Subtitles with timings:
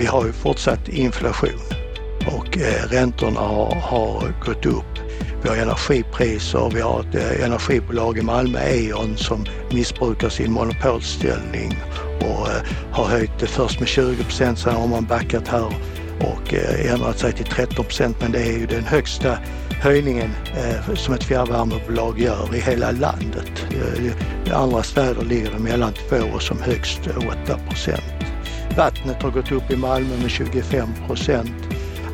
[0.00, 1.60] vi har ju fortsatt inflation
[2.26, 4.98] och eh, räntorna har, har gått upp.
[5.42, 11.76] Vi har energipriser, vi har ett eh, energibolag i Malmö, E.ON, som missbrukar sin monopolställning
[12.20, 15.66] och eh, har höjt det först med 20 procent, sen har man backat här
[16.20, 16.54] och
[16.92, 19.38] ändrat sig till 13 procent men det är ju den högsta
[19.70, 20.30] höjningen
[20.94, 23.66] som ett fjärrvärmebolag gör i hela landet.
[24.46, 27.00] I andra städer ligger det mellan 2 och som högst
[27.46, 28.29] 8 procent.
[28.76, 31.52] Vattnet har gått upp i Malmö med 25 procent.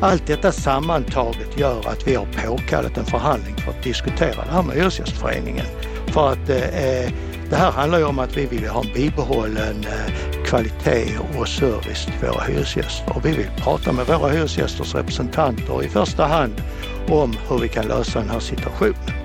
[0.01, 4.63] Allt detta sammantaget gör att vi har påkallat en förhandling för att diskutera det här
[4.63, 5.65] med Hyresgästföreningen.
[6.07, 7.11] För att eh, eh,
[7.49, 12.05] det här handlar ju om att vi vill ha en bibehållen eh, kvalitet och service
[12.05, 13.15] till våra hyresgäster.
[13.15, 16.61] Och vi vill prata med våra hyresgästers representanter i första hand
[17.09, 19.16] om hur vi kan lösa den här situationen.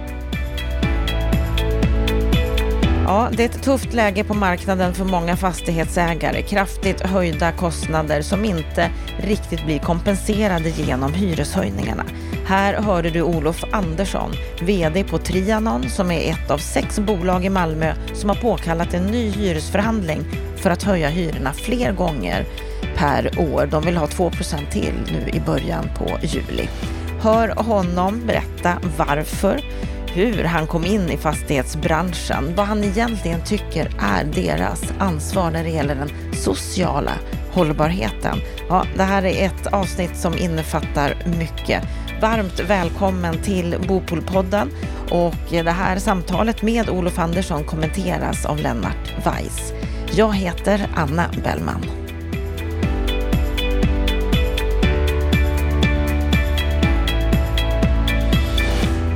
[3.12, 6.42] Ja, det är ett tufft läge på marknaden för många fastighetsägare.
[6.42, 12.04] Kraftigt höjda kostnader som inte riktigt blir kompenserade genom hyreshöjningarna.
[12.46, 17.48] Här hörde du Olof Andersson, VD på Trianon som är ett av sex bolag i
[17.48, 20.24] Malmö som har påkallat en ny hyresförhandling
[20.56, 22.46] för att höja hyrorna fler gånger
[22.96, 23.68] per år.
[23.70, 26.68] De vill ha 2% till nu i början på juli.
[27.20, 29.60] Hör honom berätta varför
[30.14, 35.70] hur han kom in i fastighetsbranschen, vad han egentligen tycker är deras ansvar när det
[35.70, 37.12] gäller den sociala
[37.52, 38.38] hållbarheten.
[38.68, 41.82] Ja, det här är ett avsnitt som innefattar mycket.
[42.20, 44.70] Varmt välkommen till Bopolpodden
[45.10, 49.72] och det här samtalet med Olof Andersson kommenteras av Lennart Weiss.
[50.14, 52.01] Jag heter Anna Bellman.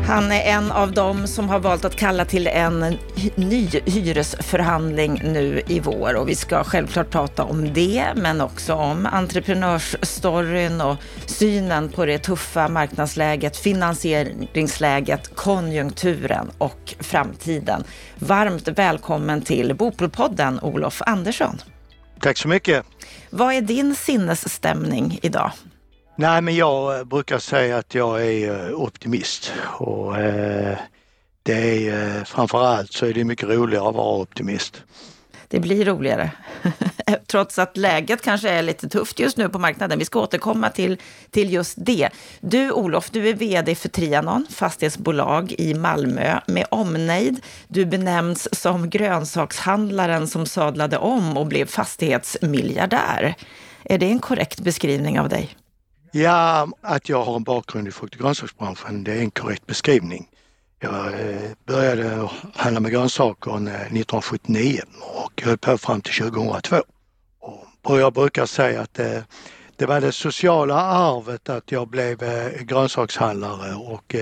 [0.06, 2.98] Han är en av dem som har valt att kalla till en
[3.34, 9.06] ny hyresförhandling nu i vår och vi ska självklart prata om det, men också om
[9.06, 10.96] entreprenörsstoryn och
[11.26, 17.84] synen på det tuffa marknadsläget, finansieringsläget, konjunkturen och framtiden.
[18.18, 21.58] Varmt välkommen till Bopolpodden, Olof Andersson.
[22.20, 22.86] Tack så mycket.
[23.30, 25.52] Vad är din sinnesstämning idag?
[26.18, 30.78] Nej, men jag eh, brukar säga att jag är eh, optimist och eh,
[31.42, 34.82] det är eh, framförallt så är det mycket roligare att vara optimist.
[35.48, 36.30] Det blir roligare.
[37.26, 39.98] Trots att läget kanske är lite tufft just nu på marknaden.
[39.98, 40.98] Vi ska återkomma till,
[41.30, 42.08] till just det.
[42.40, 47.40] Du Olof, du är VD för Trianon, fastighetsbolag i Malmö med omnejd.
[47.68, 53.34] Du benämns som grönsakshandlaren som sadlade om och blev fastighetsmiljardär.
[53.84, 55.56] Är det en korrekt beskrivning av dig?
[56.16, 60.28] Ja, att jag har en bakgrund i frukt och grönsaksbranschen, det är en korrekt beskrivning.
[60.80, 66.76] Jag eh, började handla med grönsaker 1979 och höll på fram till 2002.
[67.82, 69.24] Och jag brukar säga att det,
[69.76, 74.14] det var det sociala arvet att jag blev eh, grönsakshandlare och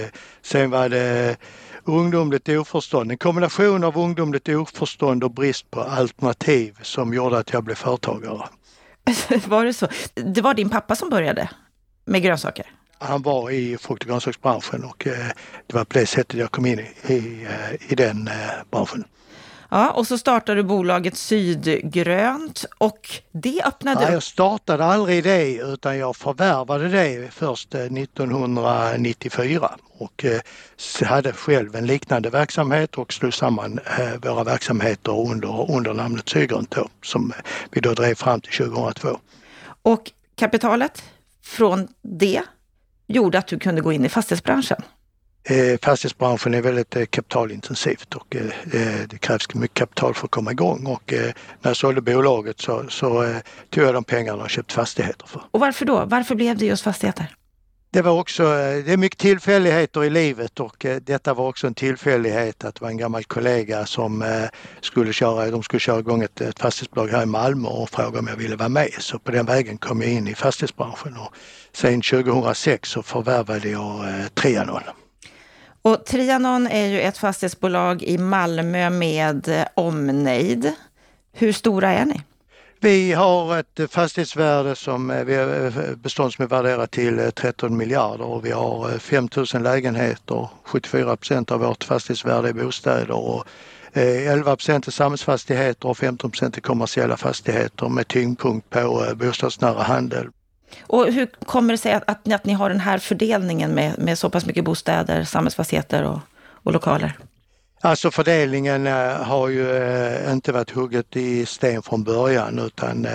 [0.42, 1.36] sen var det
[1.84, 7.64] ungdomligt oförstånd, en kombination av ungdomligt oförstånd och brist på alternativ som gjorde att jag
[7.64, 8.48] blev företagare.
[9.46, 9.88] Var det så?
[10.14, 11.48] Det var din pappa som började?
[12.04, 12.66] Med grönsaker?
[12.98, 15.26] Han var i frukt och grönsaksbranschen och eh,
[15.66, 18.34] det var på det sättet jag kom in i, i, eh, i den eh,
[18.70, 19.04] branschen.
[19.70, 24.00] Ja, och så startade du bolaget Sydgrönt och det öppnade...
[24.00, 30.24] Nej, jag startade aldrig det utan jag förvärvade det först 1994 och
[31.04, 33.80] hade själv en liknande verksamhet och slog samman
[34.22, 37.32] våra verksamheter under, under namnet Sydgrönt då, som
[37.70, 39.18] vi då drev fram till 2002.
[39.82, 41.02] Och kapitalet?
[41.44, 42.42] Från det
[43.06, 44.82] gjorde att du kunde gå in i fastighetsbranschen?
[45.48, 48.42] Eh, fastighetsbranschen är väldigt eh, kapitalintensivt och eh,
[49.08, 53.34] det krävs mycket kapital för att komma igång och när jag sålde bolaget så, så
[53.70, 55.42] tog jag de pengarna och köpte fastigheter för.
[55.50, 56.04] Och varför då?
[56.04, 57.34] Varför blev det just fastigheter?
[57.94, 61.66] Det var också, eh, det är mycket tillfälligheter i livet och eh, detta var också
[61.66, 64.44] en tillfällighet att det var en gammal kollega som eh,
[64.80, 68.26] skulle köra, de skulle köra igång ett, ett fastighetsbolag här i Malmö och frågade om
[68.26, 68.88] jag ville vara med.
[68.98, 71.34] Så på den vägen kom jag in i fastighetsbranschen och
[71.72, 74.04] sen 2006 så förvärvade jag
[74.34, 74.82] Trianon.
[75.82, 80.72] Och Trianon är ju ett fastighetsbolag i Malmö med omnejd.
[81.32, 82.20] Hur stora är ni?
[82.84, 88.24] Vi har ett fastighetsvärde som eh, eh, bestånd som är värderat till eh, 13 miljarder
[88.24, 90.48] och vi har 5000 lägenheter.
[90.64, 93.44] 74 procent av vårt fastighetsvärde är bostäder och
[93.92, 100.28] 11 procent är samhällsfastigheter och 15 procent är kommersiella fastigheter med tyngdpunkt på bostadsnära handel.
[100.82, 104.18] Och hur kommer det sig att, att, att ni har den här fördelningen med, med
[104.18, 106.18] så pass mycket bostäder, samhällsfastigheter och,
[106.52, 107.18] och lokaler?
[107.84, 108.86] Alltså fördelningen
[109.22, 109.66] har ju
[110.32, 113.06] inte varit hugget i sten från början utan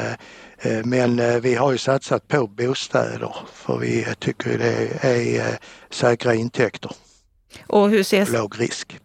[0.83, 5.57] men vi har ju satsat på bostäder för vi tycker det är
[5.89, 6.91] säkra intäkter.
[7.67, 8.99] Och hur ser, låg risk.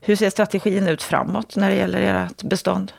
[0.00, 2.92] Hur ser strategin ut framåt när det gäller ert bestånd?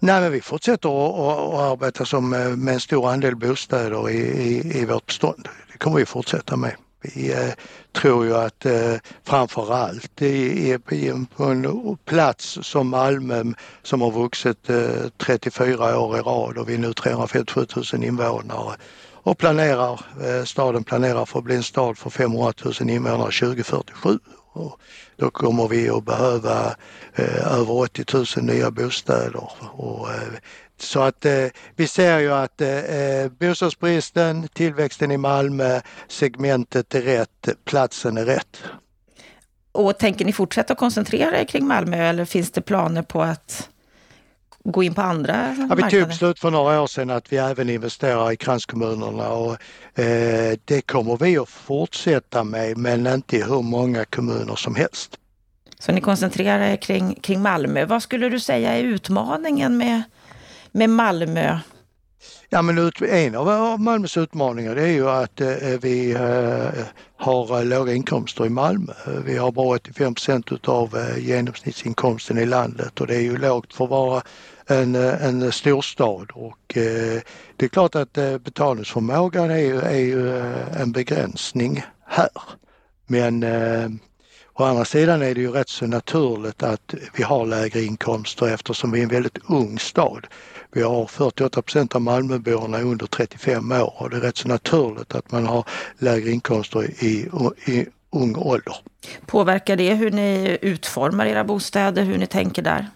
[0.00, 4.84] Nej, men vi fortsätter att, arbeta som med en stor andel bostäder i, i, i
[4.84, 5.48] vårt bestånd.
[5.72, 6.76] Det kommer vi fortsätta med.
[7.02, 7.52] Vi eh,
[7.92, 8.94] tror ju att eh,
[9.24, 10.78] framför allt i,
[11.36, 13.44] på en plats som Malmö
[13.82, 18.76] som har vuxit eh, 34 år i rad och vi är nu 357 000 invånare
[19.24, 20.00] och planerar,
[20.44, 24.18] staden planerar för att bli en stad för 500 000 invånare 2047.
[24.52, 24.80] Och
[25.16, 26.74] då kommer vi att behöva
[27.14, 28.04] eh, över 80
[28.36, 29.50] 000 nya bostäder.
[29.72, 30.32] Och, eh,
[30.78, 31.46] så att eh,
[31.76, 38.24] vi ser ju att eh, eh, bostadsbristen, tillväxten i Malmö, segmentet är rätt, platsen är
[38.24, 38.62] rätt.
[39.72, 43.68] Och tänker ni fortsätta koncentrera er kring Malmö eller finns det planer på att
[44.64, 47.68] gå in på andra ja, Vi tog beslut för några år sedan att vi även
[47.68, 49.52] investerar i kranskommunerna och
[49.98, 55.18] eh, det kommer vi att fortsätta med men inte i hur många kommuner som helst.
[55.78, 57.84] Så ni koncentrerar er kring, kring Malmö.
[57.84, 60.02] Vad skulle du säga är utmaningen med,
[60.72, 61.58] med Malmö?
[62.48, 65.48] Ja men ut, en av Malmös utmaningar det är ju att eh,
[65.82, 66.84] vi eh,
[67.16, 68.92] har låga inkomster i Malmö.
[69.24, 73.74] Vi har bara 85 procent utav eh, genomsnittsinkomsten i landet och det är ju lågt
[73.74, 74.22] för att vara
[74.66, 77.20] en, eh, en storstad och eh,
[77.56, 82.28] det är klart att eh, betalningsförmågan är ju, är ju eh, en begränsning här.
[83.06, 83.88] Men eh,
[84.54, 88.90] å andra sidan är det ju rätt så naturligt att vi har lägre inkomster eftersom
[88.90, 90.26] vi är en väldigt ung stad.
[90.72, 95.14] Vi har 48 procent av Malmöborna under 35 år och det är rätt så naturligt
[95.14, 95.64] att man har
[95.98, 97.28] lägre inkomster i,
[97.66, 98.76] i ung ålder.
[99.26, 102.86] Påverkar det hur ni utformar era bostäder, hur ni tänker där?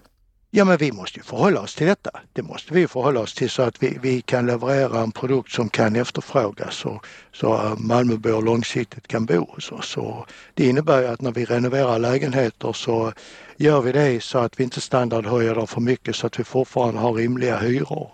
[0.51, 2.11] Ja men vi måste ju förhålla oss till detta.
[2.33, 5.69] Det måste vi förhålla oss till så att vi, vi kan leverera en produkt som
[5.69, 9.89] kan efterfrågas och så Malmöbor långsiktigt kan bo hos oss.
[9.89, 13.13] Så det innebär ju att när vi renoverar lägenheter så
[13.57, 17.01] gör vi det så att vi inte standardhöjer dem för mycket så att vi fortfarande
[17.01, 18.11] har rimliga hyror.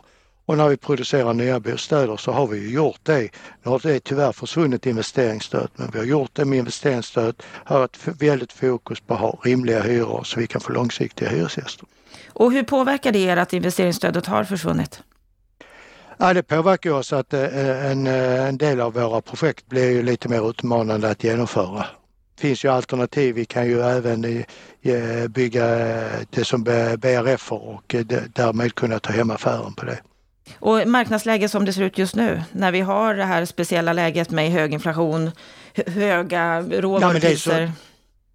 [0.47, 3.29] Och när vi producerar nya bostäder så har vi ju gjort det.
[3.63, 7.99] Nu har det tyvärr försvunnit investeringsstöd men vi har gjort det med investeringsstöd, har ett
[8.21, 11.87] väldigt fokus på att ha rimliga hyror så vi kan få långsiktiga hyresgäster.
[12.27, 15.03] Och hur påverkar det er att investeringsstödet har försvunnit?
[16.23, 20.03] Ja, det påverkar oss att eh, en, eh, en del av våra projekt blir ju
[20.03, 21.87] lite mer utmanande att genomföra.
[22.35, 23.35] Det finns ju alternativ.
[23.35, 24.45] Vi kan ju även
[24.83, 25.67] eh, bygga
[26.31, 27.95] det som BRF och
[28.35, 29.99] därmed kunna ta hem affären på det.
[30.59, 34.31] Och marknadsläget som det ser ut just nu, när vi har det här speciella läget
[34.31, 35.31] med hög inflation,
[35.87, 37.61] höga råvarupriser.
[37.61, 37.69] Ja,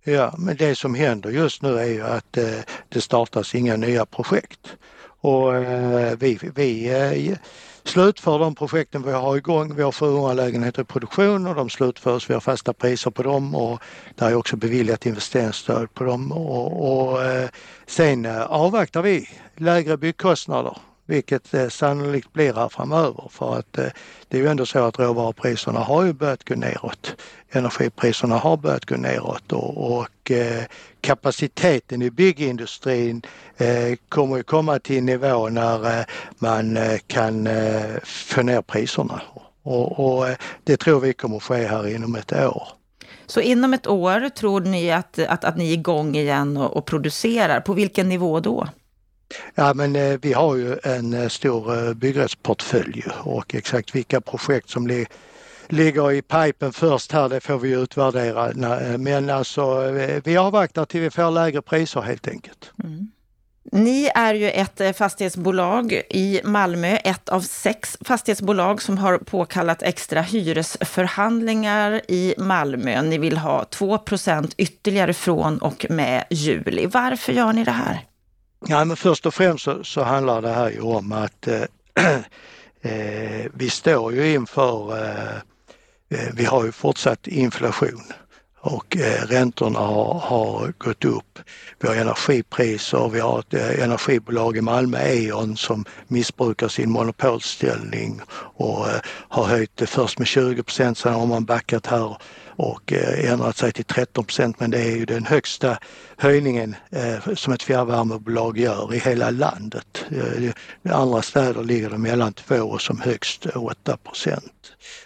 [0.09, 2.59] Ja, men det som händer just nu är ju att eh,
[2.89, 4.75] det startas inga nya projekt.
[5.21, 6.89] Och eh, vi, vi
[7.29, 7.37] eh,
[7.83, 9.75] slutför de projekten vi har igång.
[9.75, 12.29] Vi har 400 lägenheter i produktion och de slutförs.
[12.29, 13.81] Vi har fasta priser på dem och
[14.15, 16.31] det är också beviljat investeringsstöd på dem.
[16.31, 17.49] Och, och eh,
[17.87, 20.77] sen eh, avvaktar vi lägre byggkostnader
[21.07, 23.87] vilket eh, sannolikt blir här framöver för att eh,
[24.27, 27.15] det är ju ändå så att råvarupriserna har ju börjat gå neråt.
[27.49, 30.63] Energipriserna har börjat gå neråt och, och eh,
[31.01, 33.21] kapaciteten i byggindustrin
[33.57, 36.05] eh, kommer ju komma till en nivå när eh,
[36.39, 37.49] man eh, kan
[38.03, 39.21] få ner priserna.
[39.63, 40.25] Och, och
[40.63, 42.67] det tror vi kommer ske här inom ett år.
[43.25, 46.85] Så inom ett år tror ni att, att, att ni är igång igen och, och
[46.85, 47.61] producerar.
[47.61, 48.67] På vilken nivå då?
[49.55, 54.69] Ja men eh, vi har ju en eh, stor eh, byggrättsportfölj och exakt vilka projekt
[54.69, 55.07] som ligger
[55.69, 58.49] ligger i pipen först här det får vi utvärdera.
[58.79, 62.71] Eh, men alltså eh, vi avvaktar till vi får lägre priser helt enkelt.
[62.83, 63.11] Mm.
[63.71, 70.21] Ni är ju ett fastighetsbolag i Malmö, ett av sex fastighetsbolag som har påkallat extra
[70.21, 73.01] hyresförhandlingar i Malmö.
[73.01, 76.85] Ni vill ha 2% ytterligare från och med juli.
[76.85, 78.05] Varför gör ni det här?
[78.65, 81.63] Ja, men först och främst så, så handlar det här ju om att eh,
[82.81, 85.35] eh vi står ju inför, eh,
[86.09, 88.03] eh, vi har ju fortsatt inflation
[88.59, 91.39] och eh, räntorna har, har, gått upp.
[91.79, 98.21] Vi har energipriser, vi har ett eh, energibolag i Malmö, E.ON, som missbrukar sin monopolställning
[98.55, 102.93] och eh, har höjt det först med 20 procent, sen har man backat här och
[102.93, 105.77] eh, ändrat sig till 13 procent men det är ju den högsta
[106.17, 110.05] höjningen eh, som ett fjärrvärmebolag gör i hela landet.
[110.11, 110.53] Eh, I
[110.89, 114.53] andra städer ligger det mellan 2 och som högst 8 procent.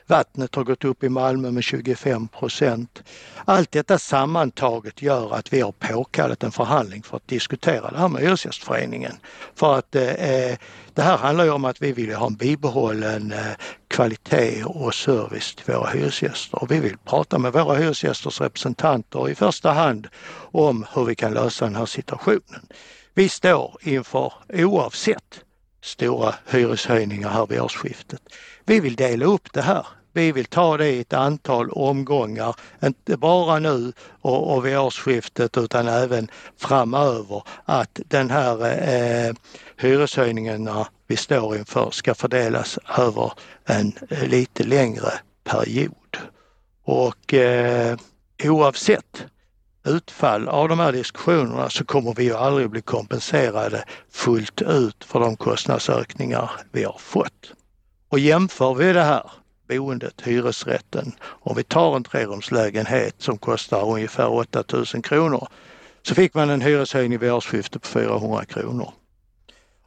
[0.08, 3.04] Vattnet har gått upp i Malmö med 25 procent.
[3.46, 8.08] Allt detta sammantaget gör att vi har påkallat en förhandling för att diskutera det här
[8.08, 9.14] med Hyresgästföreningen.
[9.56, 10.58] För att eh, eh,
[10.94, 13.40] det här handlar ju om att vi vill ha en bibehållen eh,
[13.88, 16.64] kvalitet och service till våra hyresgäster.
[16.64, 20.08] Och vi vill prata med våra hyresgästers representanter i första hand
[20.52, 22.68] om hur hur vi kan lösa den här situationen.
[23.14, 25.44] Vi står inför, oavsett
[25.82, 28.22] stora hyreshöjningar här vid årsskiftet.
[28.66, 29.86] Vi vill dela upp det här.
[30.14, 35.58] Vi vill ta det i ett antal omgångar, inte bara nu och, och vid årsskiftet
[35.58, 36.28] utan även
[36.58, 37.44] framöver.
[37.66, 39.34] Att den här eh,
[39.78, 43.32] hyreshöjningarna vi står inför ska fördelas över
[43.66, 45.12] en eh, lite längre
[45.44, 46.18] period.
[46.84, 47.98] Och eh,
[48.44, 49.26] oavsett
[49.84, 55.20] utfall av de här diskussionerna så kommer vi ju aldrig bli kompenserade fullt ut för
[55.20, 57.54] de kostnadsökningar vi har fått.
[58.10, 59.32] Och jämför vi det här
[59.70, 65.48] boendet, hyresrätten, om vi tar en trerumslägenhet som kostar ungefär 8000 kronor
[66.04, 68.94] så fick man en hyreshöjning vid årsskiftet på 400 kronor.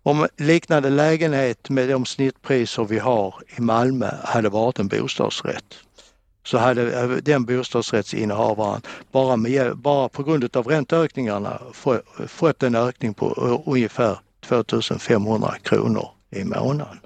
[0.02, 5.74] Om liknande lägenhet med de snittpriser vi har i Malmö hade varit en bostadsrätt
[6.44, 8.82] så hade eh, den bostadsrättsinnehavaren
[9.12, 11.60] bara, med, bara på grund av ränteökningarna
[12.26, 16.98] fått en ökning på eh, ungefär 2500 kronor i månaden.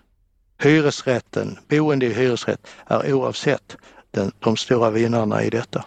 [0.62, 3.76] Hyresrätten, boende i hyresrätt är oavsett
[4.10, 5.84] den, de stora vinnarna i detta.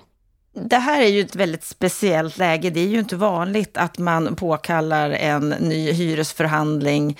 [0.53, 2.69] Det här är ju ett väldigt speciellt läge.
[2.69, 7.17] Det är ju inte vanligt att man påkallar en ny hyresförhandling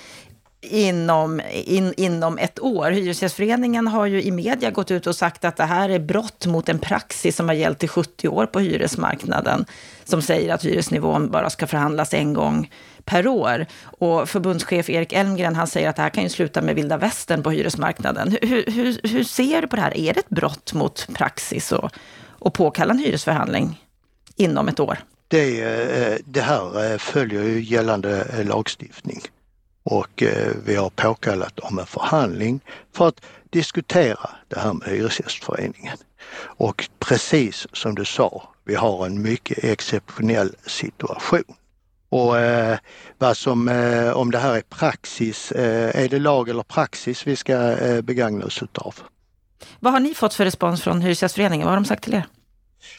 [0.61, 2.91] inom, in, inom ett år.
[2.91, 6.69] Hyresgästföreningen har ju i media gått ut och sagt att det här är brott mot
[6.69, 9.65] en praxis som har gällt i 70 år på hyresmarknaden,
[10.03, 12.71] som säger att hyresnivån bara ska förhandlas en gång
[13.05, 13.65] per år.
[13.83, 17.43] Och förbundschef Erik Elmgren han säger att det här kan ju sluta med vilda västern
[17.43, 18.37] på hyresmarknaden.
[18.41, 19.97] Hur, hur, hur ser du på det här?
[19.97, 21.91] Är det ett brott mot praxis och,
[22.29, 23.85] och påkalla en hyresförhandling
[24.35, 24.97] inom ett år?
[25.27, 29.21] Det, eh, det här eh, följer ju gällande eh, lagstiftning
[29.83, 32.59] och eh, vi har påkallat om en förhandling
[32.93, 35.97] för att diskutera det här med Hyresgästföreningen.
[36.43, 41.43] Och precis som du sa, vi har en mycket exceptionell situation.
[42.09, 42.77] Och eh,
[43.17, 47.35] vad som, eh, om det här är praxis, eh, är det lag eller praxis vi
[47.35, 48.95] ska eh, begagna oss utav?
[49.79, 51.65] Vad har ni fått för respons från Hyresgästföreningen?
[51.65, 52.25] Vad har de sagt till er?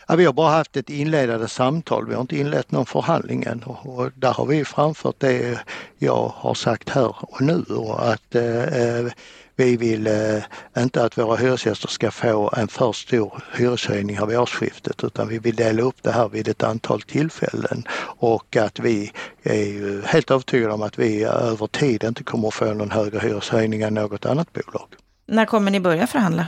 [0.09, 3.63] Ja, vi har bara haft ett inledande samtal, vi har inte inlett någon förhandling än.
[3.63, 5.59] Och, och där har vi framfört det
[5.99, 7.63] jag har sagt här och nu.
[7.69, 9.13] Och att eh, eh
[9.57, 10.43] vi vill eh,
[10.79, 15.05] inte att våra hyresgäster ska få en för stor hyreshöjning här vid årsskiftet.
[15.05, 17.85] Utan vi vill dela upp det här vid ett antal tillfällen.
[18.19, 19.13] Och att vi
[19.43, 23.83] är helt övertygade om att vi över tid inte kommer att få någon högre hyreshöjning
[23.83, 24.89] än något annat bolag.
[25.27, 26.47] När kommer ni börja förhandla?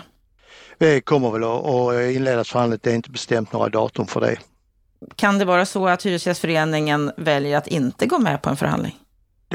[0.79, 4.37] Vi kommer väl att inleda förhandlingar, det är inte bestämt några datum för det.
[5.17, 8.99] Kan det vara så att Hyresgästföreningen väljer att inte gå med på en förhandling?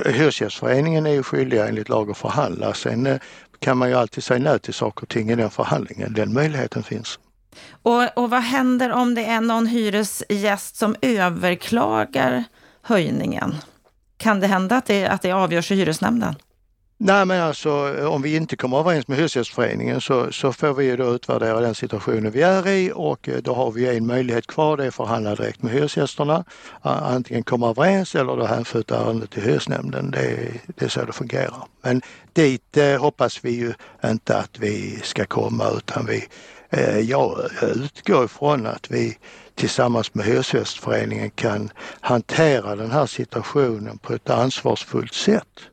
[0.06, 2.74] Hyresgästföreningen är ju skyldiga enligt lag att förhandla.
[2.74, 3.18] Sen eh,
[3.60, 6.14] kan man ju alltid säga nej till saker och ting i den förhandlingen.
[6.14, 7.20] Den möjligheten finns.
[7.82, 12.44] Och, och vad händer om det är någon hyresgäst som överklagar
[12.82, 13.56] höjningen?
[14.18, 16.36] Kan det hända att det, att det avgörs i hyresnämnden?
[17.02, 20.98] Nej men alltså om vi inte kommer överens med Hyresgästföreningen så, så får vi ju
[20.98, 24.78] då utvärdera den situationen vi är i och eh, då har vi en möjlighet kvar,
[24.78, 26.44] det är att förhandla direkt med hyresgästerna.
[26.82, 30.12] Antingen komma överens eller då hänskjuta ärendet till hyresnämnden.
[30.12, 31.64] Det, det är så det fungerar.
[31.82, 32.02] Men
[32.34, 33.74] dit eh, hoppas vi ju
[34.06, 36.28] inte att vi ska komma utan vi,
[36.70, 39.18] eh, jag utgår ifrån att vi
[39.56, 45.70] tillsammans med Hyresgästföreningen kan hantera den här situationen på ett ansvarsfullt sätt.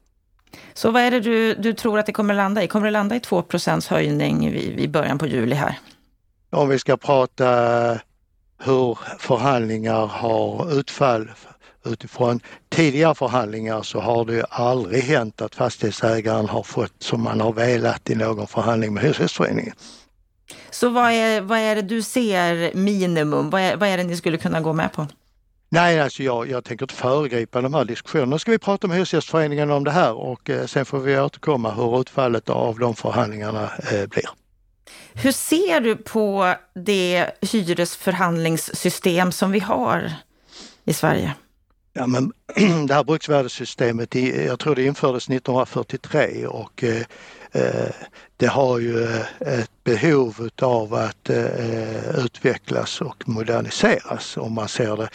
[0.75, 2.69] Så vad är det du, du tror att det kommer landa i?
[2.69, 5.79] Kommer det landa i 2% höjning vid, vid början på juli här?
[6.50, 7.47] Om vi ska prata
[8.65, 11.31] hur förhandlingar har utfall
[11.87, 17.53] utifrån tidigare förhandlingar så har det aldrig hänt att fastighetsägaren har fått som man har
[17.53, 19.75] velat i någon förhandling med Hyresgästföreningen.
[20.71, 23.50] Så vad är, vad är det du ser minimum?
[23.50, 25.07] Vad är, vad är det ni skulle kunna gå med på?
[25.68, 28.30] Nej, alltså jag, jag tänker inte föregripa de här diskussionerna.
[28.30, 31.70] Nu ska vi prata med Hyresgästföreningen om det här och eh, sen får vi återkomma
[31.70, 34.28] hur utfallet av de förhandlingarna eh, blir.
[35.14, 40.12] Hur ser du på det hyresförhandlingssystem som vi har
[40.85, 41.35] i Sverige?
[41.92, 42.32] Ja, men
[42.87, 47.02] det här bruksvärdessystemet, jag tror det infördes 1943 och eh,
[48.37, 49.04] det har ju
[49.40, 51.30] ett behov av att
[52.14, 55.08] utvecklas och moderniseras om man ser det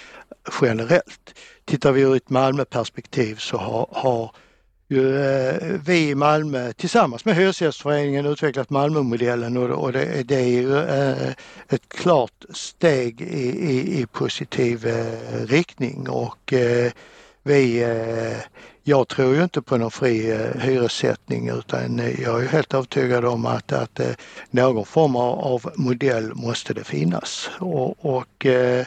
[0.62, 1.36] generellt.
[1.66, 4.32] Tittar vi ur ett Malmöperspektiv så har, har
[4.88, 10.62] ju, eh, vi i Malmö tillsammans med Hyresgästföreningen utvecklat Malmömodellen och, och det, det, är
[10.62, 11.30] ju eh,
[11.70, 16.92] ett klart steg i, i, i positiv eh, riktning och eh,
[17.44, 18.38] vi eh,
[18.84, 23.46] jag tror ju inte på någon fri eh, hyressättning utan jag är helt övertygad om
[23.46, 24.12] att, att eh,
[24.50, 27.50] någon form av modell måste det finnas.
[27.60, 28.86] Och, och eh,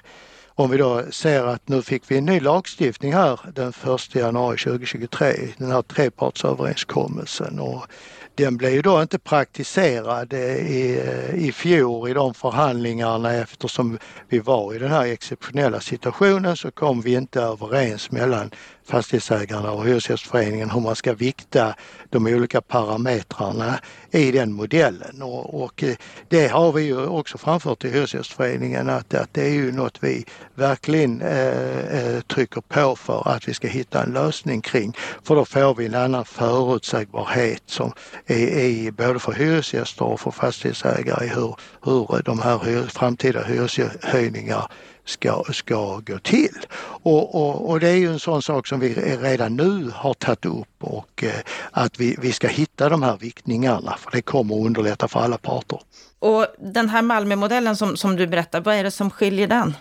[0.54, 4.58] om vi då ser att nu fick vi en ny lagstiftning här den 1 januari
[4.58, 7.86] 2023, den här trepartsöverenskommelsen och
[8.36, 13.32] den blev ju då inte praktiserad eh, i, eh, i fjol i de förhandlingarna.
[13.32, 18.50] Eftersom vi var i den här exceptionella situationen så kom vi inte överens mellan
[18.86, 21.74] fastighetsägarna och Hyresgästföreningen hur man ska vikta
[22.10, 25.22] de olika parametrarna i den modellen.
[25.22, 25.96] Och, och eh,
[26.28, 30.24] det har vi ju också framfört till Hyresgästföreningen att, att det är ju något vi
[30.54, 34.96] verkligen eh, eh, trycker på för att vi ska hitta en lösning kring.
[35.22, 37.92] För då får vi en annan förutsägbarhet som
[38.26, 44.70] är, är både för hyresgäster och för fastighetsägare i hur, hur de här framtida hyreshöjningar
[45.04, 46.58] ska, ska gå till.
[47.02, 50.44] Och, och, och, det är ju en sån sak som vi redan nu har tagit
[50.44, 51.30] upp och eh,
[51.70, 55.38] att vi, vi ska hitta de här viktningarna för det kommer att underlätta för alla
[55.38, 55.80] parter.
[56.18, 59.76] Och den här Malmömodellen som, som du berättar, vad är det som skiljer den?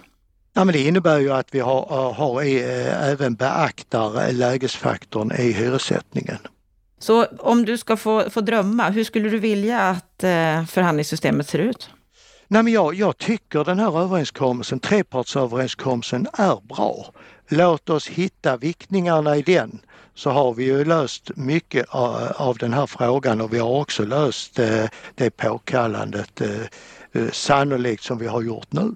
[0.54, 6.38] Ja, men det innebär ju att vi har, har eh, även beaktar lägesfaktorn i hyressättningen.
[7.00, 11.60] Så om du ska få, få drömma, hur skulle du vilja att eh, förhandlingssystemet ser
[11.60, 11.90] ut?
[12.54, 17.14] Nej, men jag, jag tycker den här överenskommelsen, trepartsöverenskommelsen, är bra.
[17.48, 19.80] Låt oss hitta viktningarna i den
[20.14, 24.60] så har vi ju löst mycket av den här frågan och vi har också löst
[24.60, 26.50] eh, det påkallandet eh,
[27.12, 28.96] eh, sannolikt som vi har gjort nu.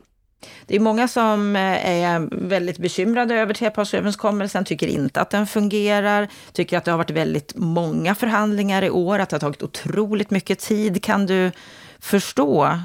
[0.65, 6.77] Det är många som är väldigt bekymrade över trepartsöverenskommelsen, tycker inte att den fungerar, tycker
[6.77, 10.59] att det har varit väldigt många förhandlingar i år, att det har tagit otroligt mycket
[10.59, 11.03] tid.
[11.03, 11.51] Kan du
[11.99, 12.79] förstå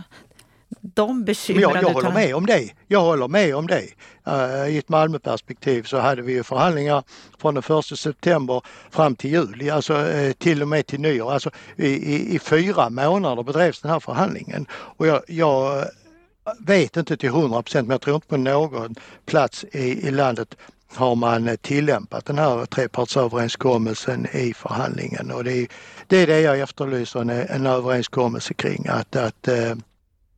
[0.83, 1.81] de bekymrade...
[1.81, 2.71] Jag, jag håller med om det.
[2.89, 3.83] Jag håller med om det.
[4.29, 7.03] Uh, I ett Malmöperspektiv så hade vi ju förhandlingar
[7.39, 11.33] från den 1 september fram till juli, alltså uh, till och med till nyår.
[11.33, 14.67] Alltså i, i, i, fyra månader bedrevs den här förhandlingen.
[14.73, 15.85] Och jag, jag
[16.67, 18.95] vet inte till 100 procent, men jag tror inte på någon
[19.27, 20.57] plats i, i landet
[20.95, 25.67] har man tillämpat den här trepartsöverenskommelsen i förhandlingen och det är
[26.07, 28.87] det, är det jag efterlyser en, en överenskommelse kring.
[28.89, 29.75] Att, att uh,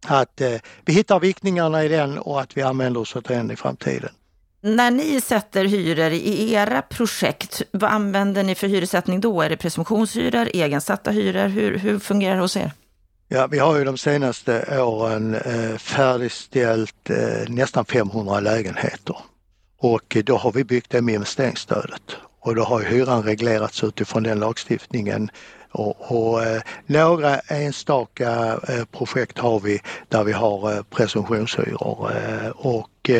[0.06, 3.56] att eh, vi hittar viktningarna i den och att vi använder oss av den i
[3.56, 4.10] framtiden.
[4.60, 9.42] När ni sätter hyror i era projekt, vad använder ni för hyressättning då?
[9.42, 11.48] Är det presumtionshyror, egensatta hyror?
[11.48, 12.72] Hur, hur fungerar det hos er?
[13.28, 19.16] Ja, vi har ju de senaste åren eh, färdigställt eh, nästan 500 lägenheter
[19.78, 24.40] och då har vi byggt det med investeringsstödet och då har hyran reglerats utifrån den
[24.40, 25.30] lagstiftningen
[25.74, 32.06] och, och eh, några enstaka eh, projekt har vi där vi har eh, presumtionshyror
[32.56, 33.10] och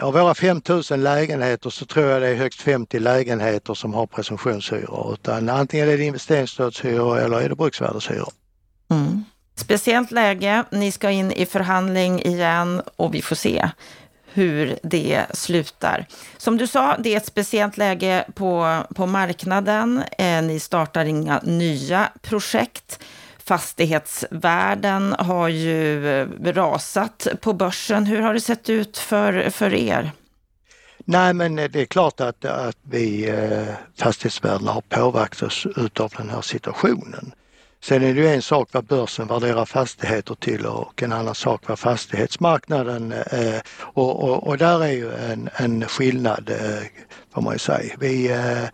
[0.00, 5.12] av våra 5000 lägenheter så tror jag det är högst 50 lägenheter som har presumtionshyror.
[5.12, 8.32] Utan antingen är det investeringsstödshyror eller är det bruksvärdeshyror.
[8.90, 9.24] Mm.
[9.56, 13.70] Speciellt läge, ni ska in i förhandling igen och vi får se
[14.34, 16.06] hur det slutar.
[16.36, 20.02] Som du sa, det är ett speciellt läge på, på marknaden.
[20.18, 22.98] Eh, ni startar inga nya projekt.
[23.44, 28.06] Fastighetsvärden har ju eh, rasat på börsen.
[28.06, 30.12] Hur har det sett ut för, för er?
[31.04, 36.30] Nej men eh, det är klart att, att vi eh, fastighetsvärdena har påverkats utav den
[36.30, 37.32] här situationen.
[37.84, 41.62] Sen är det ju en sak vad börsen värderar fastigheter till och en annan sak
[41.68, 46.86] vad fastighetsmarknaden eh, och, och, och, där är ju en, en skillnad eh,
[47.34, 47.94] får man ju säga.
[47.98, 48.68] Vi, eh,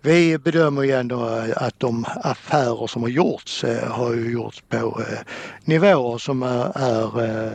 [0.00, 1.24] vi bedömer ju ändå
[1.56, 5.18] att de affärer som har gjorts eh, har ju gjorts på eh,
[5.64, 7.52] nivåer som är, är eh,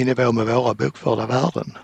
[0.00, 1.78] i nivå med våra bokförda värden.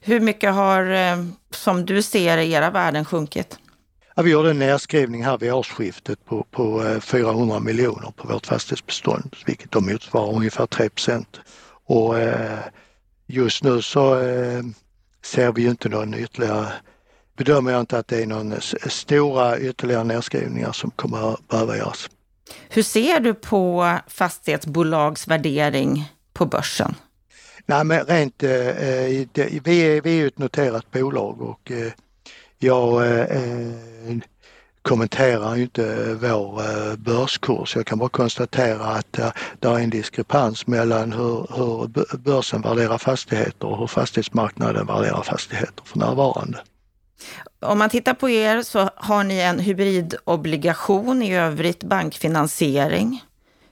[0.00, 3.58] Hur mycket har, eh, som du ser era värden sjunkit?
[4.14, 8.46] Ja, vi gjorde en nedskrivning här vid årsskiftet på, på 400 eh, miljoner på vårt
[8.46, 11.24] fastighetsbestånd, vilket då motsvarar ungefär 3%
[11.84, 12.58] Och eh,
[13.26, 14.62] just nu så eh,
[15.24, 16.72] ser vi inte någon ytterligare
[17.36, 18.54] bedömer jag inte att det är någon
[18.86, 22.10] stora ytterligare nedskrivningar som kommer att behöva göras.
[22.68, 26.94] Hur ser du på fastighetsbolags värdering på börsen?
[27.66, 28.48] Nej men rent, eh,
[29.32, 31.92] det, vi, är, vi är ett noterat bolag och eh,
[32.62, 34.18] jag eh,
[34.82, 37.76] kommenterar inte vår eh, börskurs.
[37.76, 42.98] Jag kan bara konstatera att eh, det är en diskrepans mellan hur, hur börsen värderar
[42.98, 46.60] fastigheter och hur fastighetsmarknaden värderar fastigheter för närvarande.
[47.60, 53.24] Om man tittar på er så har ni en hybridobligation, i övrigt bankfinansiering.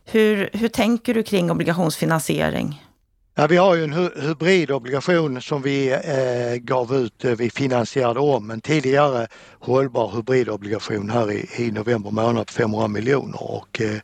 [0.05, 2.89] Hur, hur tänker du kring obligationsfinansiering?
[3.34, 8.50] Ja, vi har ju en hybridobligation som vi eh, gav ut, eh, vi finansierade om
[8.50, 9.26] en tidigare
[9.60, 14.00] hållbar hybridobligation här i, i november månad på 500 miljoner och eh,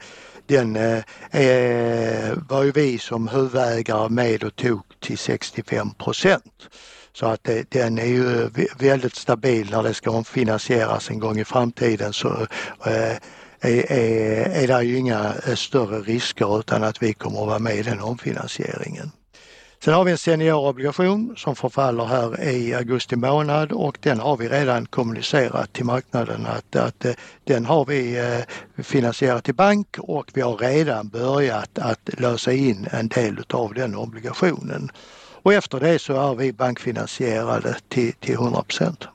[0.47, 0.99] den eh,
[1.31, 6.69] eh, var ju vi som huvudägare med och tog till 65 procent.
[7.13, 11.45] Så att det, den är ju väldigt stabil när det ska omfinansieras en gång i
[11.45, 12.47] framtiden så
[12.87, 13.17] eh,
[13.61, 17.59] är, är, är det ju inga eh, större risker utan att vi kommer att vara
[17.59, 19.11] med i den omfinansieringen.
[19.85, 24.49] Sen har vi en seniorobligation som förfaller här i augusti månad och den har vi
[24.49, 27.13] redan kommunicerat till marknaden att, att eh,
[27.45, 32.89] den har vi eh, finansierat i bank och vi har redan börjat att lösa in
[32.93, 34.91] en del av den obligationen.
[35.43, 39.07] Och efter det så är vi bankfinansierade till, till 100%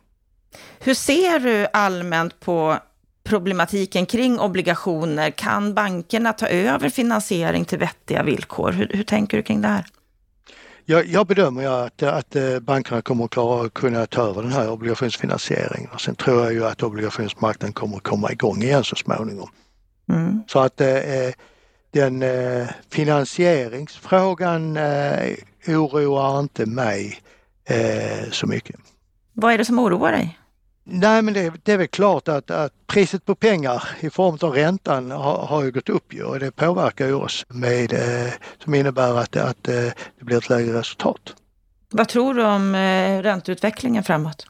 [0.80, 2.78] Hur ser du allmänt på
[3.24, 5.32] problematiken kring obligationer?
[5.32, 8.72] Kan bankerna ta över finansiering till vettiga villkor?
[8.72, 9.86] Hur, hur tänker du kring det här?
[10.86, 14.70] Jag, jag bedömer att, att eh, bankerna kommer att klara kunna ta över den här
[14.70, 15.90] obligationsfinansieringen.
[15.94, 19.50] Och sen tror jag ju att obligationsmarknaden kommer att komma igång igen så småningom.
[20.10, 20.44] Mm.
[20.48, 21.34] Så att eh, eh
[21.94, 25.36] den eh, finansieringsfrågan eh,
[25.68, 27.20] oroar inte mig
[28.32, 28.76] så mycket.
[29.34, 30.40] Vad är det som oroar dig?
[30.94, 34.54] Nej men det, det, är väl klart att, att, priset på pengar i form av
[34.54, 38.74] räntan har, har ju gått upp ju och det påverkar ju oss med, eh, som
[38.74, 39.76] innebär att, att eh,
[40.20, 41.36] det blir ett lägre resultat.
[41.90, 44.46] Vad tror du om eh, ränteutvecklingen framåt?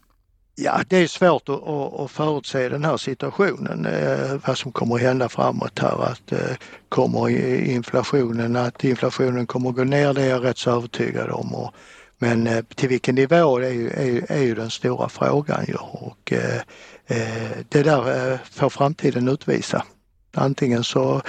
[0.55, 4.95] Ja, det är svårt att, att, att förutse den här situationen, eh, vad som kommer
[4.95, 6.03] att hända framåt här.
[6.03, 6.55] Att eh,
[6.89, 7.29] kommer
[7.69, 11.55] inflationen, att inflationen kommer att gå ner, det är jag rätt så övertygad om.
[11.55, 11.73] Och,
[12.21, 15.65] men eh, till vilken nivå det är, ju, är, ju, är ju den stora frågan
[15.67, 15.75] ju.
[15.75, 16.61] och eh,
[17.07, 19.85] eh det där eh, får framtiden utvisa.
[20.33, 21.21] Antingen så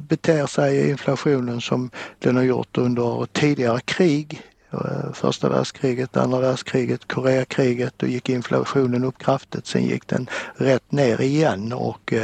[0.00, 7.08] beter sig inflationen som den har gjort under tidigare krig eh, första världskriget, andra världskriget,
[7.08, 9.66] Koreakriget, då gick inflationen upp kraftigt.
[9.66, 12.14] Sen gick den rätt ner igen och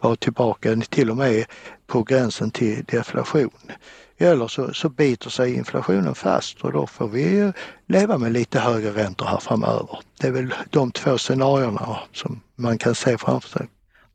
[0.00, 1.44] var tillbaka till och med
[1.86, 3.72] på gränsen till deflation.
[4.22, 7.52] Eller så, så biter sig inflationen fast och då får vi
[7.88, 9.98] leva med lite högre räntor här framöver.
[10.20, 13.68] Det är väl de två scenarierna som man kan se framför sig.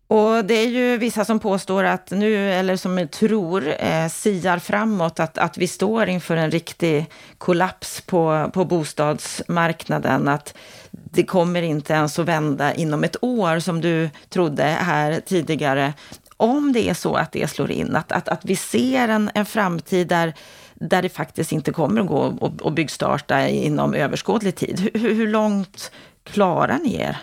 [0.09, 5.19] Och det är ju vissa som påstår att nu, eller som tror, eh, siar framåt,
[5.19, 7.05] att, att vi står inför en riktig
[7.37, 10.27] kollaps på, på bostadsmarknaden.
[10.27, 10.53] Att
[10.91, 15.93] det kommer inte ens att vända inom ett år som du trodde här tidigare
[16.37, 19.45] om det är så att det slår in, att, att, att vi ser en, en
[19.45, 20.33] framtid där,
[20.73, 24.89] där det faktiskt inte kommer att gå att byggstarta inom överskådlig tid.
[24.93, 25.91] Hur, hur långt
[26.23, 27.17] klarar ni er?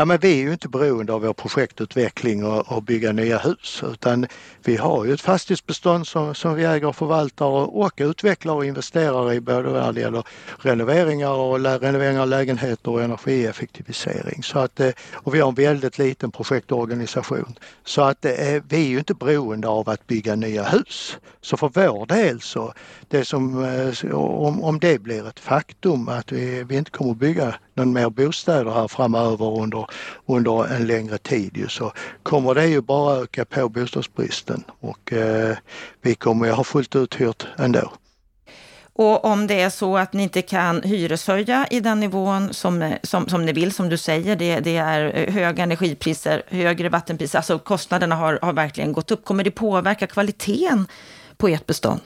[0.00, 3.82] Ja men vi är ju inte beroende av vår projektutveckling och, och bygga nya hus
[3.92, 4.26] utan
[4.64, 9.32] vi har ju ett fastighetsbestånd som, som vi äger och förvaltar och utvecklar och investerar
[9.32, 10.22] i både när det gäller
[10.58, 14.42] renoveringar och renoveringar av lägenheter och energieffektivisering.
[14.42, 17.58] Så att, eh, och vi har en väldigt liten projektorganisation.
[17.84, 21.18] Så att eh, vi är ju inte beroende av att bygga nya hus.
[21.40, 22.72] Så för vår del så,
[23.08, 27.16] det som, eh, om, om det blir ett faktum att vi, vi inte kommer att
[27.16, 29.86] bygga någon mer bostäder här framöver under,
[30.26, 35.56] under en längre tid ju, så kommer det ju bara öka på bostadsbristen och eh,
[36.02, 37.92] vi kommer ju ha fullt uthyrt ändå.
[38.92, 43.28] Och om det är så att ni inte kan hyreshöja i den nivån som, som,
[43.28, 48.14] som ni vill, som du säger, det, det är höga energipriser, högre vattenpriser, alltså kostnaderna
[48.14, 49.24] har, har verkligen gått upp.
[49.24, 50.86] Kommer det påverka kvaliteten
[51.36, 52.00] på ert bestånd?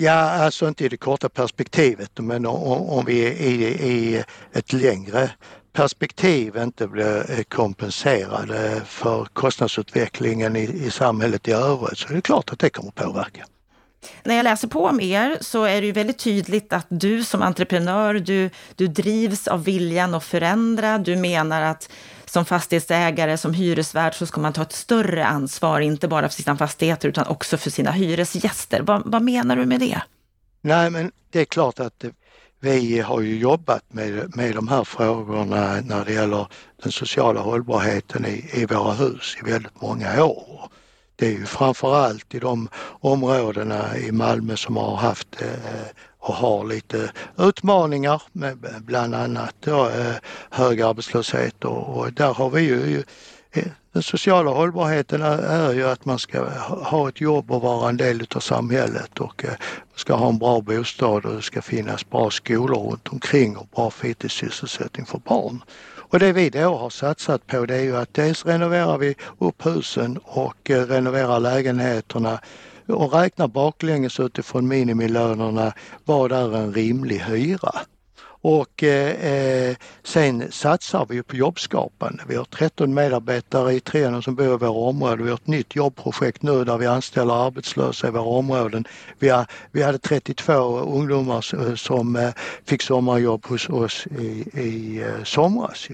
[0.00, 5.30] Ja, alltså inte i det korta perspektivet men om, om vi i, i ett längre
[5.72, 12.20] perspektiv inte blir eh, kompenserade för kostnadsutvecklingen i, i samhället i övrigt så är det
[12.20, 13.46] klart att det kommer påverka.
[14.24, 17.42] När jag läser på om er så är det ju väldigt tydligt att du som
[17.42, 20.98] entreprenör, du, du drivs av viljan att förändra.
[20.98, 21.90] Du menar att
[22.28, 26.56] som fastighetsägare, som hyresvärd, så ska man ta ett större ansvar, inte bara för sina
[26.56, 28.82] fastigheter utan också för sina hyresgäster.
[28.82, 30.02] Vad, vad menar du med det?
[30.60, 32.04] Nej, men det är klart att
[32.60, 36.46] vi har ju jobbat med, med de här frågorna när det gäller
[36.82, 40.70] den sociala hållbarheten i, i våra hus i väldigt många år.
[41.16, 42.68] Det är ju framförallt i de
[43.00, 45.86] områdena i Malmö som har haft eh,
[46.28, 50.14] och har lite utmaningar med bland annat då, eh,
[50.50, 53.02] hög arbetslöshet och, och där har vi ju
[53.52, 57.96] eh, den sociala hållbarheten är, ju att man ska ha ett jobb och vara en
[57.96, 59.56] del av samhället och man
[59.96, 63.90] ska ha en bra bostad och det ska finnas bra skolor runt omkring och bra
[63.90, 65.62] fritidssysselsättning för barn.
[66.10, 69.66] Och det vi då har satsat på det är ju att dels renoverar vi upp
[69.66, 72.40] husen och renoverar lägenheterna
[72.88, 75.72] och räknar baklänges utifrån minimilönerna.
[76.04, 77.72] Vad är en rimlig hyra?
[78.40, 82.22] Och eh, eh sen satsar vi på jobbskapande.
[82.28, 85.24] Vi har 13 medarbetare i Trenen som bor i våra områden.
[85.24, 88.84] Vi har ett nytt jobbprojekt nu där vi anställer arbetslösa i våra områden.
[89.18, 92.30] Vi, har, vi hade 32 ungdomar eh, som eh,
[92.64, 95.88] fick sommarjobb hos oss i, i eh, somras.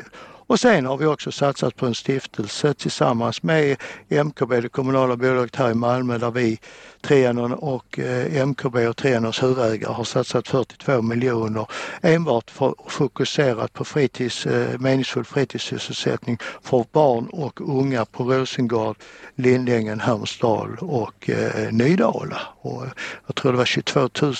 [0.46, 3.76] Och sen har vi också satsat på en stiftelse tillsammans med
[4.08, 6.58] MKB, det kommunala bolaget här i Malmö där vi,
[7.00, 11.66] Trianon och eh, MKB och Trianons huvudägare har satsat 42 miljoner
[12.02, 18.96] enbart för, fokuserat på fritids, eh, meningsfull fritidssysselsättning för barn och unga på Rosengård,
[19.34, 22.40] Lindängen, Hermodsdal och eh, Nydala.
[22.60, 22.90] Och eh,
[23.26, 24.34] jag tror det var 22 000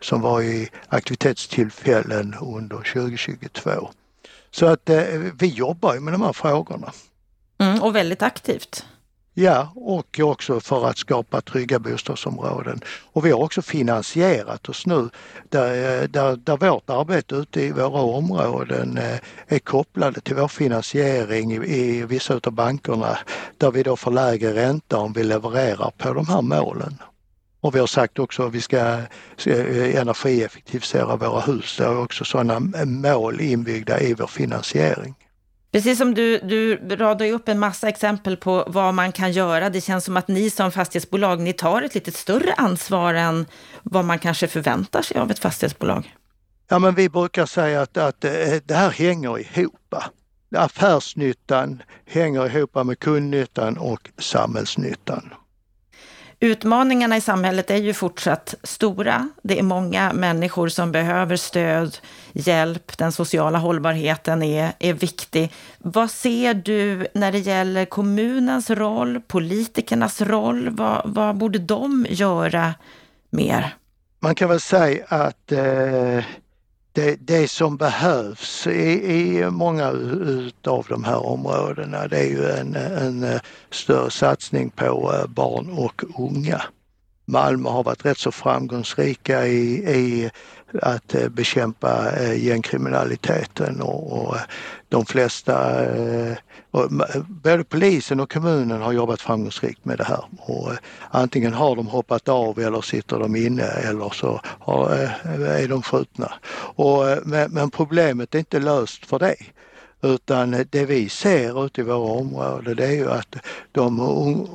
[0.00, 3.90] som var i aktivitetstillfällen under 2022.
[4.50, 5.04] Så att eh,
[5.38, 6.92] vi jobbar ju med de här frågorna.
[7.58, 8.84] Mm, och väldigt aktivt.
[9.38, 12.80] Ja, och också för att skapa trygga bostadsområden.
[13.12, 15.08] Och vi har också finansierat oss nu
[15.48, 20.48] där, eh, där, där vårt arbete ute i våra områden eh, är kopplade till vår
[20.48, 23.18] finansiering i, i vissa av bankerna
[23.58, 26.98] där vi då får lägre ränta om vi levererar på de här målen.
[27.66, 28.78] Och vi har sagt också att vi ska
[29.46, 31.76] eh, energieffektivisera våra hus.
[31.78, 35.14] Det är också sådana mål inbyggda i vår finansiering.
[35.72, 39.70] Precis som du, du radar upp en massa exempel på vad man kan göra.
[39.70, 43.46] Det känns som att ni som fastighetsbolag, ni tar ett lite större ansvar än
[43.82, 46.16] vad man kanske förväntar sig av ett fastighetsbolag.
[46.68, 48.30] Ja, men vi brukar säga att, att eh,
[48.64, 49.94] det här hänger ihop.
[50.56, 55.34] Affärsnyttan hänger ihop med kundnyttan och samhällsnyttan.
[56.46, 59.28] Utmaningarna i samhället är ju fortsatt stora.
[59.42, 61.98] Det är många människor som behöver stöd,
[62.32, 62.98] hjälp.
[62.98, 65.52] Den sociala hållbarheten är, är viktig.
[65.78, 70.68] Vad ser du när det gäller kommunens roll, politikernas roll?
[70.70, 72.74] Vad, vad borde de göra
[73.30, 73.76] mer?
[74.20, 76.24] Man kan väl säga att eh
[76.96, 79.88] det, det som behövs i, i många
[80.66, 85.70] av de här områdena det är ju en, en eh, större satsning på eh, barn
[85.70, 86.62] och unga.
[87.28, 90.30] Malmö har varit rätt så framgångsrika i, i
[90.82, 94.42] att eh, bekämpa eh, gängkriminaliteten och, och eh,
[94.88, 95.86] de flesta,
[97.28, 100.24] både polisen och kommunen har jobbat framgångsrikt med det här.
[100.38, 100.72] Och
[101.10, 104.90] antingen har de hoppat av eller sitter de inne eller så har,
[105.46, 106.32] är de skjutna.
[106.76, 107.04] Och,
[107.48, 109.36] men problemet är inte löst för det.
[110.02, 113.36] Utan eh, det vi ser ute i våra områden det är ju att
[113.72, 114.00] de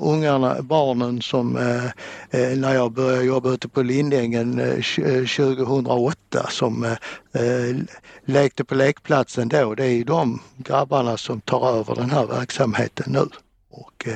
[0.02, 1.86] ungarna, barnen som eh,
[2.30, 6.96] eh, när jag började jobba ute på Lindängen 2008 som
[8.26, 13.12] lekte på lekplatsen då, det är ju de grabbarna som tar över den här verksamheten
[13.12, 13.28] nu.
[13.70, 14.08] Och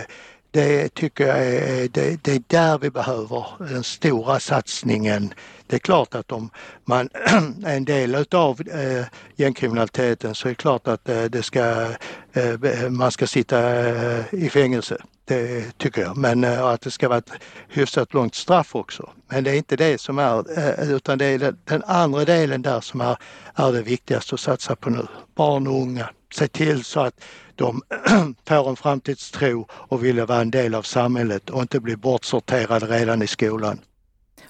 [0.51, 5.33] det tycker jag är, det, det är där vi behöver den stora satsningen
[5.67, 6.49] det är klart att om
[6.86, 7.10] man
[7.65, 11.88] är en del utav eh, gängkriminaliteten så är det klart att eh, det ska,
[12.34, 14.97] eh, man ska sitta eh, i fängelse.
[15.25, 16.17] Det tycker jag.
[16.17, 17.32] Men eh, att det ska vara ett
[17.67, 19.10] hyfsat långt straff också.
[19.28, 22.82] Men det är inte det som är, eh, utan det är den andra delen där
[22.82, 23.17] som är,
[23.56, 25.08] är det viktigaste att satsa på nu.
[25.36, 26.10] Barn och unga.
[26.34, 27.23] Se till så att
[27.56, 27.82] de
[28.47, 33.21] får en framtidstro och vill vara en del av samhället och inte bli bortsorterade redan
[33.21, 33.80] i skolan.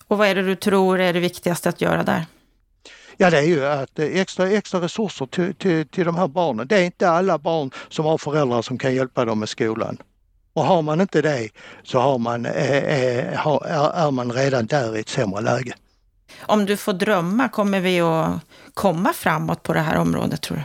[0.08, 2.26] Och vad är det du tror är det viktigaste att göra där?
[3.18, 6.68] Ja det är ju att eh, extra, extra resurser till, till, till de här barnen.
[6.68, 9.98] Det är inte alla barn som har föräldrar som kan hjälpa dem med skolan.
[10.54, 11.50] Och har man inte det
[11.84, 12.52] så har man, är,
[13.96, 15.74] är man redan där i ett sämre läge.
[16.40, 18.40] Om du får drömma, kommer vi att
[18.74, 20.64] komma framåt på det här området tror du?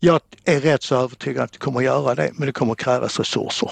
[0.00, 2.78] Jag är rätt så övertygad att det kommer att göra det, men det kommer att
[2.78, 3.70] krävas resurser.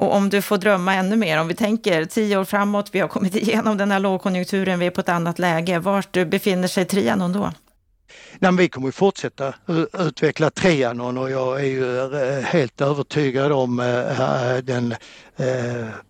[0.00, 3.08] Och om du får drömma ännu mer, om vi tänker tio år framåt, vi har
[3.08, 5.78] kommit igenom den här lågkonjunkturen, vi är på ett annat läge.
[5.78, 7.52] Vart befinner sig Trianon då?
[8.38, 9.54] Nej, vi kommer fortsätta
[9.98, 14.94] utveckla Trianon och jag är ju eh, helt övertygad om eh, eh, den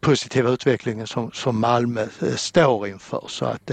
[0.00, 3.24] positiva utvecklingen som Malmö står inför.
[3.29, 3.70] Så att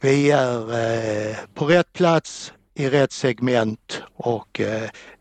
[0.00, 4.60] vi är på rätt plats i rätt segment och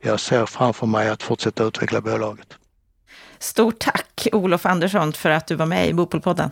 [0.02, 2.58] jag ser framför mig att fortsätta utveckla bolaget.
[3.40, 6.50] Stort tack Olof Andersson för att du var med i Bopolpodden.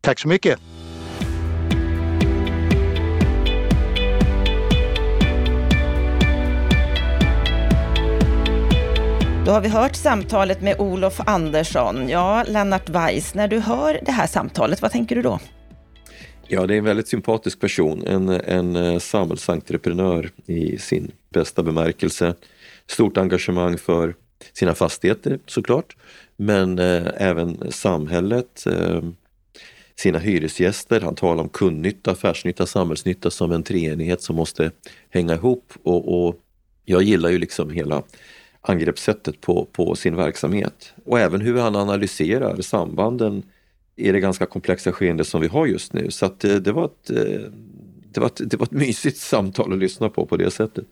[0.00, 0.60] Tack så mycket.
[9.46, 12.08] Då har vi hört samtalet med Olof Andersson.
[12.08, 15.40] Ja, Lennart Weiss, när du hör det här samtalet, vad tänker du då?
[16.48, 22.34] Ja, det är en väldigt sympatisk person, en, en eh, samhällsentreprenör i sin bästa bemärkelse.
[22.86, 24.14] Stort engagemang för
[24.52, 25.96] sina fastigheter såklart,
[26.36, 29.02] men eh, även samhället, eh,
[29.96, 31.00] sina hyresgäster.
[31.00, 34.70] Han talar om kundnytta, affärsnytta, samhällsnytta som en treenighet som måste
[35.10, 35.72] hänga ihop.
[35.82, 36.40] Och, och
[36.84, 38.02] jag gillar ju liksom hela
[38.60, 43.42] angreppssättet på, på sin verksamhet och även hur han analyserar sambanden
[43.96, 46.10] i det ganska komplexa skeende som vi har just nu.
[46.10, 47.10] Så att eh, eh, det, var ett,
[48.12, 50.86] det, var ett, det var ett mysigt samtal att lyssna på på det sättet.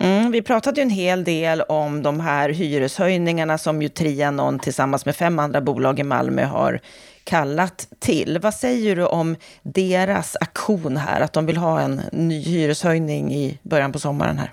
[0.00, 5.06] Mm, vi pratade ju en hel del om de här hyreshöjningarna som ju Trianon tillsammans
[5.06, 6.80] med fem andra bolag i Malmö har
[7.24, 8.38] kallat till.
[8.42, 13.58] Vad säger du om deras aktion här, att de vill ha en ny hyreshöjning i
[13.62, 14.52] början på sommaren här?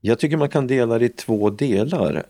[0.00, 2.22] Jag tycker man kan dela det i två delar.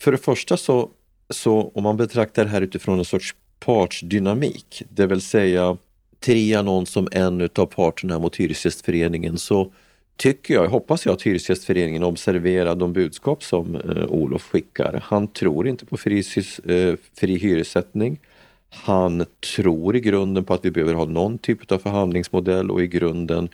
[0.00, 0.90] För det första så,
[1.30, 5.76] så om man betraktar det här utifrån en sorts partsdynamik, det vill säga
[6.20, 9.72] Trianon som en utav parterna mot Hyresgästföreningen så
[10.16, 15.02] tycker jag, hoppas jag att Hyresgästföreningen observerar de budskap som eh, Olof skickar.
[15.04, 16.22] Han tror inte på fri,
[16.64, 18.18] eh, fri hyressättning.
[18.70, 19.24] Han
[19.56, 23.48] tror i grunden på att vi behöver ha någon typ av förhandlingsmodell och i grunden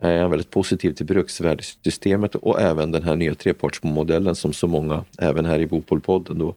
[0.00, 5.04] är han väldigt positiv till bruksvärdessystemet och även den här nya trepartsmodellen som så många,
[5.18, 6.54] även här i Bopolpodden, då,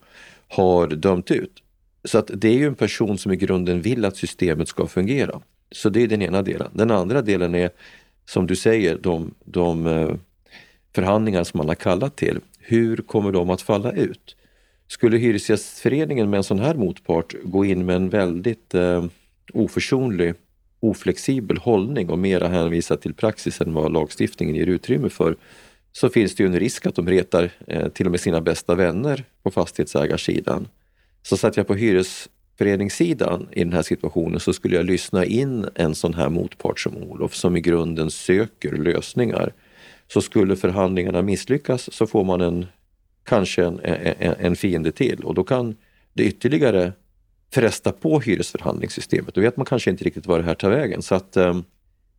[0.48, 1.64] har dömt ut.
[2.04, 5.42] Så att det är ju en person som i grunden vill att systemet ska fungera.
[5.72, 6.70] Så det är den ena delen.
[6.74, 7.70] Den andra delen är,
[8.26, 10.16] som du säger, de, de eh,
[10.96, 12.40] förhandlingar som man har kallat till.
[12.60, 14.36] Hur kommer de att falla ut?
[14.88, 19.06] Skulle Hyresgästföreningen med en sån här motpart gå in med en väldigt eh,
[19.54, 20.34] oförsonlig
[20.80, 25.36] oflexibel hållning och mera hänvisa till praxis än vad lagstiftningen ger utrymme för,
[25.92, 28.76] så finns det ju en risk att de retar eh, till och med sina bästa
[28.76, 30.68] vänner på fastighetsägarsidan.
[31.22, 31.74] Så satt jag på
[32.58, 36.98] föreningssidan i den här situationen så skulle jag lyssna in en sån här motpart som
[36.98, 39.54] Olof som i grunden söker lösningar.
[40.08, 42.66] Så skulle förhandlingarna misslyckas så får man en,
[43.24, 45.76] kanske en, en, en fiende till och då kan
[46.14, 46.94] det ytterligare
[47.54, 49.36] fresta på hyresförhandlingssystemet.
[49.36, 51.02] Då vet man kanske inte riktigt var det här tar vägen.
[51.02, 51.60] Så att, eh,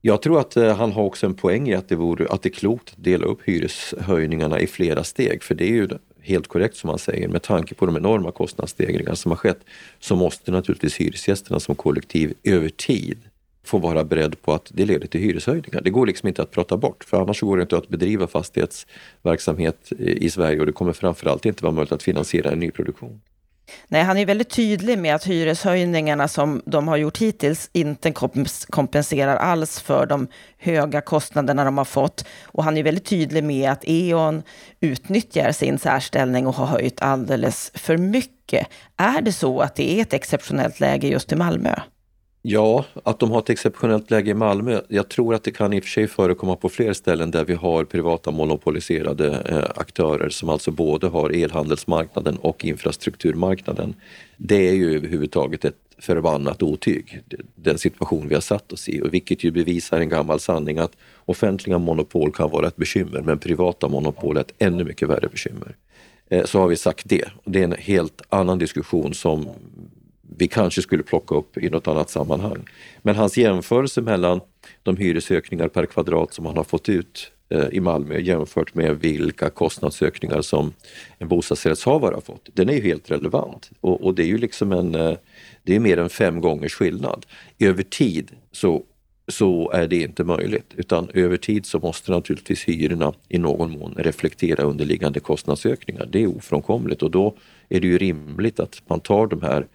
[0.00, 2.48] jag tror att eh, han har också en poäng i att det, vore, att det
[2.48, 5.42] är klokt att dela upp hyreshöjningarna i flera steg.
[5.42, 5.88] För det är ju
[6.24, 9.60] helt korrekt som han säger, med tanke på de enorma kostnadsstegringar som har skett
[10.00, 13.18] så måste naturligtvis hyresgästerna som kollektiv över tid
[13.64, 15.80] få vara beredd på att det leder till hyreshöjningar.
[15.80, 19.92] Det går liksom inte att prata bort, för annars går det inte att bedriva fastighetsverksamhet
[19.98, 23.20] i Sverige och det kommer framförallt inte vara möjligt att finansiera en nyproduktion.
[23.88, 28.12] Nej, han är väldigt tydlig med att hyreshöjningarna som de har gjort hittills inte
[28.70, 32.26] kompenserar alls för de höga kostnaderna de har fått.
[32.44, 34.42] Och han är väldigt tydlig med att E.ON
[34.80, 38.66] utnyttjar sin särställning och har höjt alldeles för mycket.
[38.96, 41.74] Är det så att det är ett exceptionellt läge just i Malmö?
[42.46, 44.80] Ja, att de har ett exceptionellt läge i Malmö.
[44.88, 47.54] Jag tror att det kan i och för sig förekomma på fler ställen där vi
[47.54, 53.94] har privata monopoliserade eh, aktörer som alltså både har elhandelsmarknaden och infrastrukturmarknaden.
[54.36, 57.20] Det är ju överhuvudtaget ett förbannat otyg,
[57.54, 60.96] den situation vi har satt oss i och vilket ju bevisar en gammal sanning att
[61.24, 65.76] offentliga monopol kan vara ett bekymmer men privata monopol är ett ännu mycket värre bekymmer.
[66.28, 67.24] Eh, så har vi sagt det.
[67.44, 69.48] Det är en helt annan diskussion som
[70.36, 72.68] vi kanske skulle plocka upp i något annat sammanhang.
[73.02, 74.40] Men hans jämförelse mellan
[74.82, 79.50] de hyresökningar per kvadrat som han har fått ut eh, i Malmö jämfört med vilka
[79.50, 80.72] kostnadsökningar som
[81.18, 82.48] en bostadsrättshavare har fått.
[82.52, 85.16] Den är ju helt relevant och, och det är ju liksom en, eh,
[85.62, 87.26] det är mer än fem gångers skillnad.
[87.58, 88.82] Över tid så,
[89.28, 93.94] så är det inte möjligt utan över tid så måste naturligtvis hyrorna i någon mån
[93.98, 96.08] reflektera underliggande kostnadsökningar.
[96.12, 97.36] Det är ofrånkomligt och då
[97.68, 99.66] är det ju rimligt att man tar de här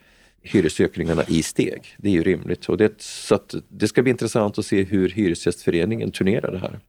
[0.41, 1.95] hyresökningarna i steg.
[1.97, 2.69] Det är ju rimligt.
[2.69, 6.79] Och det, så det ska bli intressant att se hur Hyresgästföreningen turnerar det här.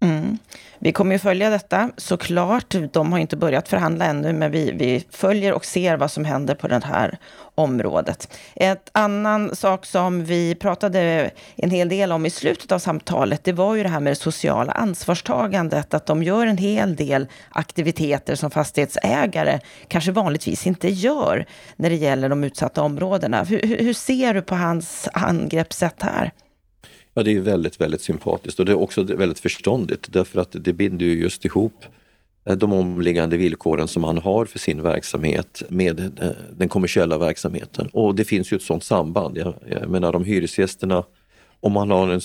[0.00, 0.38] Mm.
[0.78, 2.74] Vi kommer ju följa detta såklart.
[2.92, 6.54] De har inte börjat förhandla ännu, men vi, vi följer och ser vad som händer
[6.54, 7.18] på det här
[7.54, 8.38] området.
[8.54, 13.52] Ett annan sak som vi pratade en hel del om i slutet av samtalet, det
[13.52, 18.34] var ju det här med det sociala ansvarstagandet, att de gör en hel del aktiviteter
[18.34, 23.44] som fastighetsägare kanske vanligtvis inte gör när det gäller de utsatta områdena.
[23.44, 26.32] Hur, hur ser du på hans angreppssätt här?
[27.18, 30.72] Ja, det är väldigt, väldigt sympatiskt och det är också väldigt förståndigt därför att det
[30.72, 31.84] binder ju just ihop
[32.44, 37.88] eh, de omliggande villkoren som han har för sin verksamhet med eh, den kommersiella verksamheten.
[37.92, 39.36] Och det finns ju ett sådant samband.
[39.36, 41.04] Jag, jag menar om hyresgästerna,
[41.60, 42.20] om man har en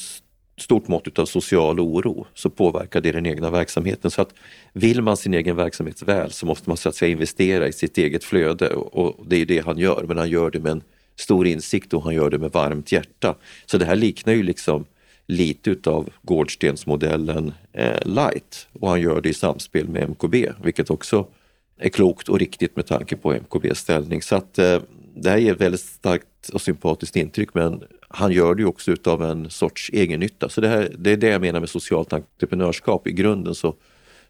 [0.57, 4.11] stort mått av social oro så påverkar det den egna verksamheten.
[4.11, 4.33] Så att
[4.73, 7.97] vill man sin egen verksamhet väl så måste man så att säga investera i sitt
[7.97, 10.81] eget flöde och det är det han gör, men han gör det med en
[11.15, 13.35] stor insikt och han gör det med varmt hjärta.
[13.65, 14.85] Så det här liknar ju liksom
[15.27, 21.27] lite utav Gårdstensmodellen eh, light och han gör det i samspel med MKB, vilket också
[21.77, 24.21] är klokt och riktigt med tanke på MKBs ställning.
[24.21, 24.79] Så att eh,
[25.15, 29.23] det här ger ett väldigt starkt och sympatiskt intryck men han gör det också utav
[29.23, 30.49] en sorts egennytta.
[30.49, 33.07] Så det, här, det är det jag menar med socialt entreprenörskap.
[33.07, 33.75] I grunden så,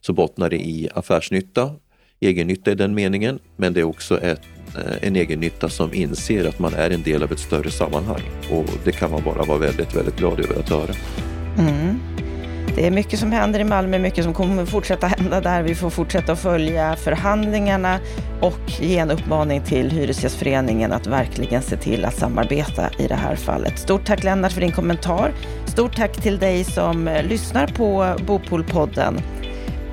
[0.02, 1.76] så bottnar det i affärsnytta,
[2.20, 4.42] egennytta i den meningen, men det är också ett,
[4.76, 8.22] Eh, en en egennytta som inser att man är en del av ett större sammanhang
[8.52, 10.94] och det kan man bara vara väldigt, väldigt glad över att höra.
[11.58, 12.00] Mm.
[12.76, 15.64] Det är mycket som händer i Malmö, mycket som kommer fortsätta hända där.
[15.64, 18.00] Vi får fortsätta att följa förhandlingarna
[18.42, 23.36] och ge en uppmaning till Hyresgästföreningen att verkligen se till att samarbeta i det här
[23.36, 23.80] fallet.
[23.80, 25.32] Stort tack Lennart för din kommentar.
[25.66, 29.20] Stort tack till dig som eh, lyssnar på Bopolpodden.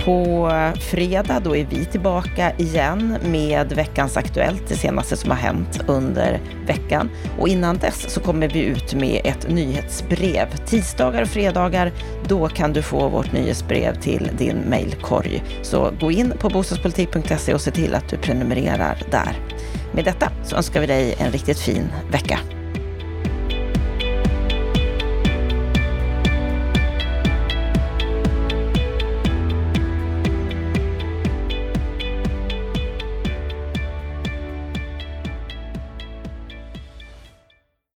[0.04, 5.80] På fredag då är vi tillbaka igen med veckans Aktuellt, det senaste som har hänt
[5.86, 7.10] under veckan.
[7.38, 10.46] Och innan dess så kommer vi ut med ett nyhetsbrev.
[10.66, 11.92] Tisdagar och fredagar,
[12.28, 15.42] då kan du få vårt nyhetsbrev till din mejlkorg.
[15.62, 19.38] Så gå in på bostadspolitik.se och se till att du prenumererar där.
[19.92, 22.38] Med detta så önskar vi dig en riktigt fin vecka.